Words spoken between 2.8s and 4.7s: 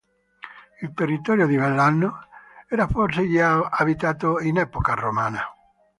forse già abitato in